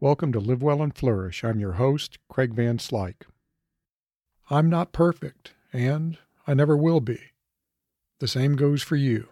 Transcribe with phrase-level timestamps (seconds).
[0.00, 1.42] Welcome to Live Well and Flourish.
[1.42, 3.24] I'm your host, Craig Van Slyke.
[4.48, 7.18] I'm not perfect, and I never will be.
[8.20, 9.26] The same goes for you.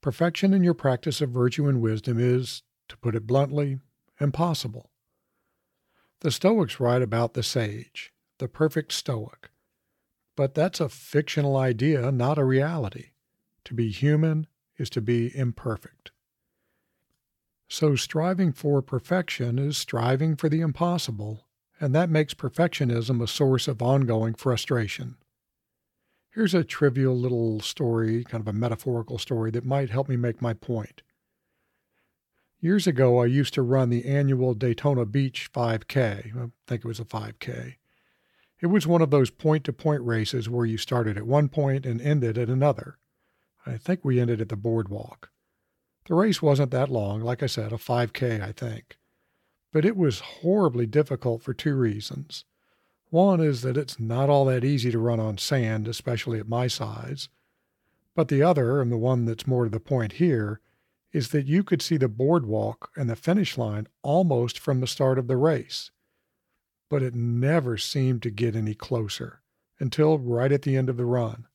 [0.00, 3.80] Perfection in your practice of virtue and wisdom is, to put it bluntly,
[4.20, 4.92] impossible.
[6.20, 9.50] The Stoics write about the sage, the perfect Stoic.
[10.36, 13.06] But that's a fictional idea, not a reality.
[13.64, 14.46] To be human
[14.78, 16.12] is to be imperfect.
[17.72, 21.46] So, striving for perfection is striving for the impossible,
[21.80, 25.16] and that makes perfectionism a source of ongoing frustration.
[26.34, 30.42] Here's a trivial little story, kind of a metaphorical story, that might help me make
[30.42, 31.00] my point.
[32.60, 36.36] Years ago, I used to run the annual Daytona Beach 5K.
[36.36, 37.76] I think it was a 5K.
[38.60, 41.86] It was one of those point to point races where you started at one point
[41.86, 42.98] and ended at another.
[43.64, 45.31] I think we ended at the boardwalk.
[46.06, 48.98] The race wasn't that long, like I said, a 5K, I think.
[49.72, 52.44] But it was horribly difficult for two reasons.
[53.10, 56.66] One is that it's not all that easy to run on sand, especially at my
[56.66, 57.28] size.
[58.14, 60.60] But the other, and the one that's more to the point here,
[61.12, 65.18] is that you could see the boardwalk and the finish line almost from the start
[65.18, 65.90] of the race.
[66.88, 69.42] But it never seemed to get any closer
[69.78, 71.46] until right at the end of the run.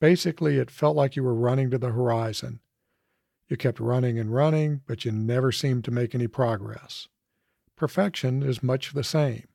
[0.00, 2.60] Basically, it felt like you were running to the horizon,
[3.48, 7.08] you kept running and running, but you never seemed to make any progress.
[7.76, 9.46] Perfection is much the same.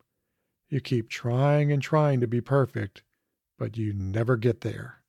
[0.70, 3.02] You keep trying and trying to be perfect,
[3.58, 5.02] but you never get there.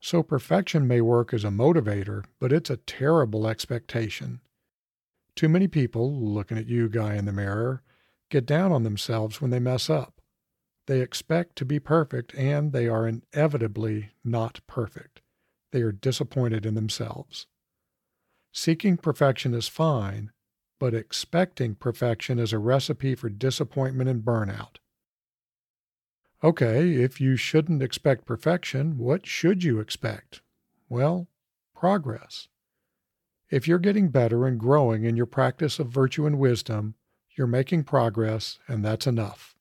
[0.00, 4.40] So, perfection may work as a motivator, but it's a terrible expectation.
[5.34, 7.82] Too many people, looking at you, guy in the mirror,
[8.30, 10.20] get down on themselves when they mess up.
[10.86, 15.22] They expect to be perfect, and they are inevitably not perfect
[15.74, 17.48] they are disappointed in themselves.
[18.52, 20.30] Seeking perfection is fine,
[20.78, 24.76] but expecting perfection is a recipe for disappointment and burnout.
[26.44, 30.42] Okay, if you shouldn't expect perfection, what should you expect?
[30.88, 31.26] Well,
[31.74, 32.46] progress.
[33.50, 36.94] If you're getting better and growing in your practice of virtue and wisdom,
[37.36, 39.56] you're making progress, and that's enough.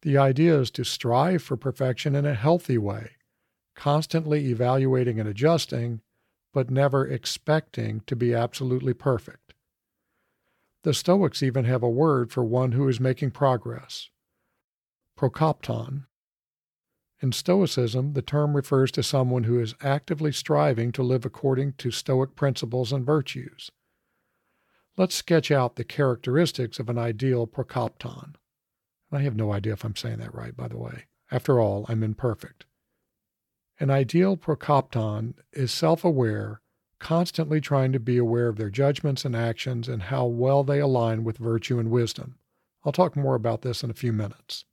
[0.00, 3.15] The idea is to strive for perfection in a healthy way,
[3.76, 6.00] constantly evaluating and adjusting,
[6.52, 9.54] but never expecting to be absolutely perfect.
[10.82, 14.10] The Stoics even have a word for one who is making progress
[15.16, 16.06] prokopton.
[17.22, 21.90] In Stoicism, the term refers to someone who is actively striving to live according to
[21.90, 23.70] Stoic principles and virtues.
[24.98, 28.34] Let's sketch out the characteristics of an ideal prokopton.
[29.10, 31.06] I have no idea if I'm saying that right, by the way.
[31.30, 32.66] After all, I'm imperfect.
[33.78, 36.62] An ideal prokopton is self aware,
[36.98, 41.24] constantly trying to be aware of their judgments and actions and how well they align
[41.24, 42.38] with virtue and wisdom.
[42.84, 44.64] I'll talk more about this in a few minutes.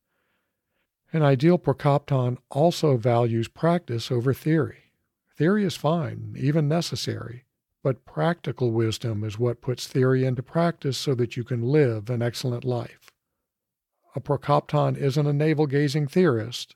[1.11, 4.91] An ideal prokopton also values practice over theory.
[5.35, 7.43] Theory is fine, even necessary,
[7.83, 12.21] but practical wisdom is what puts theory into practice so that you can live an
[12.21, 13.11] excellent life.
[14.15, 16.75] A prokopton isn't a navel gazing theorist.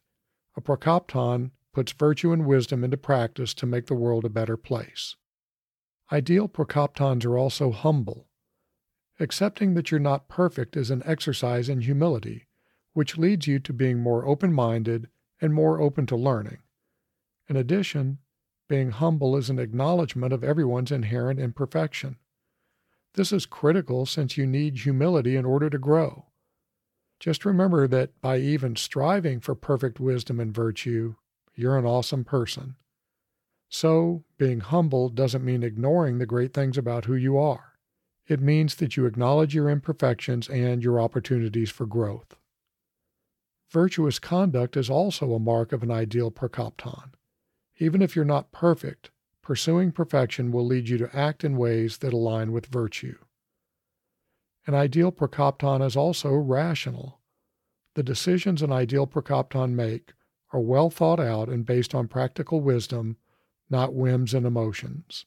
[0.55, 5.15] A prokopton puts virtue and wisdom into practice to make the world a better place.
[6.11, 8.25] Ideal prokoptons are also humble.
[9.19, 12.47] Accepting that you're not perfect is an exercise in humility,
[12.93, 15.07] which leads you to being more open minded
[15.39, 16.57] and more open to learning.
[17.47, 18.17] In addition,
[18.67, 22.15] being humble is an acknowledgement of everyone's inherent imperfection.
[23.13, 26.25] This is critical since you need humility in order to grow.
[27.19, 31.17] Just remember that by even striving for perfect wisdom and virtue,
[31.57, 32.75] you're an awesome person.
[33.69, 37.73] So, being humble doesn't mean ignoring the great things about who you are.
[38.27, 42.35] It means that you acknowledge your imperfections and your opportunities for growth.
[43.69, 47.11] Virtuous conduct is also a mark of an ideal prokopton.
[47.79, 52.13] Even if you're not perfect, pursuing perfection will lead you to act in ways that
[52.13, 53.17] align with virtue.
[54.65, 57.19] An ideal prokopton is also rational.
[57.95, 60.13] The decisions an ideal prokopton make
[60.53, 63.17] are well thought out and based on practical wisdom,
[63.69, 65.25] not whims and emotions.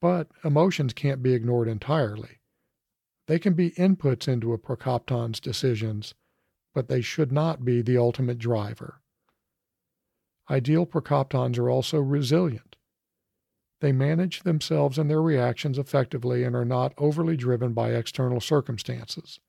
[0.00, 2.40] But emotions can't be ignored entirely.
[3.26, 6.14] They can be inputs into a Prokopton's decisions,
[6.74, 9.00] but they should not be the ultimate driver.
[10.50, 12.76] Ideal Prokoptons are also resilient.
[13.80, 19.40] They manage themselves and their reactions effectively and are not overly driven by external circumstances.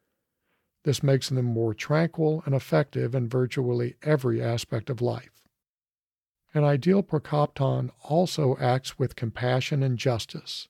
[0.86, 5.48] This makes them more tranquil and effective in virtually every aspect of life.
[6.54, 10.68] An ideal Prokopton also acts with compassion and justice.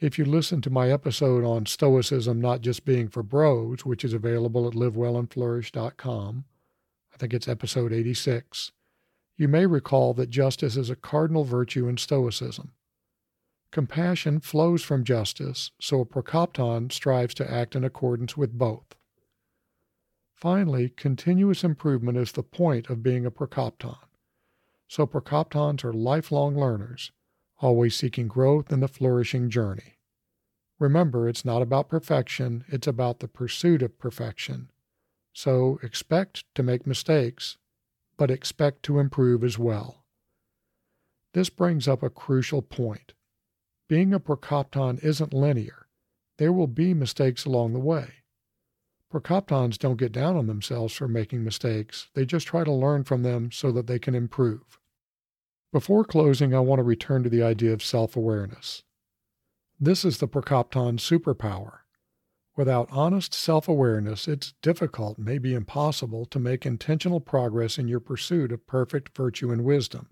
[0.00, 4.12] If you listen to my episode on Stoicism not just being for bros, which is
[4.12, 6.44] available at livewellandflourish.com,
[7.14, 8.72] I think it's episode 86,
[9.38, 12.72] you may recall that justice is a cardinal virtue in Stoicism.
[13.72, 18.96] Compassion flows from justice, so a prokopton strives to act in accordance with both.
[20.34, 23.98] Finally, continuous improvement is the point of being a prokopton.
[24.88, 27.12] So prokoptons are lifelong learners,
[27.58, 29.98] always seeking growth in the flourishing journey.
[30.80, 34.70] Remember, it's not about perfection, it's about the pursuit of perfection.
[35.32, 37.56] So expect to make mistakes,
[38.16, 40.04] but expect to improve as well.
[41.34, 43.12] This brings up a crucial point.
[43.90, 45.88] Being a prokopton isn't linear.
[46.38, 48.22] There will be mistakes along the way.
[49.12, 53.24] Prokoptons don't get down on themselves for making mistakes, they just try to learn from
[53.24, 54.78] them so that they can improve.
[55.72, 58.84] Before closing, I want to return to the idea of self awareness.
[59.80, 61.78] This is the Prokopton superpower.
[62.56, 68.52] Without honest self awareness, it's difficult, maybe impossible, to make intentional progress in your pursuit
[68.52, 70.10] of perfect virtue and wisdom.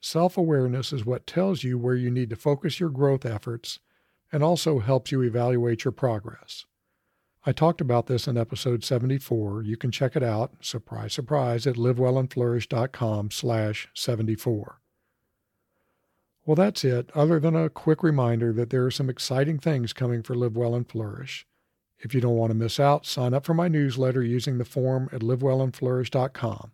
[0.00, 3.80] Self awareness is what tells you where you need to focus your growth efforts
[4.32, 6.64] and also helps you evaluate your progress.
[7.44, 9.62] I talked about this in episode 74.
[9.62, 14.80] You can check it out, surprise, surprise, at livewellandflourish.com slash 74.
[16.46, 20.22] Well, that's it, other than a quick reminder that there are some exciting things coming
[20.22, 21.46] for Live Well and Flourish.
[21.98, 25.10] If you don't want to miss out, sign up for my newsletter using the form
[25.12, 26.72] at livewellandflourish.com.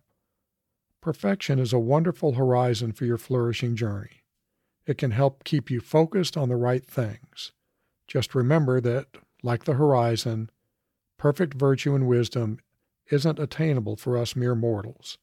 [1.07, 4.23] Perfection is a wonderful horizon for your flourishing journey.
[4.85, 7.53] It can help keep you focused on the right things.
[8.09, 9.07] Just remember that,
[9.41, 10.49] like the horizon,
[11.17, 12.59] Perfect virtue and wisdom
[13.09, 15.17] isn't attainable for us mere mortals.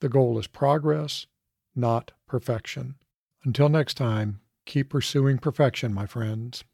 [0.00, 1.26] The goal is progress,
[1.74, 2.94] not perfection.
[3.44, 6.64] Until next time, keep pursuing perfection, my friends.